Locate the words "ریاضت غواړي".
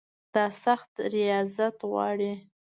1.13-2.33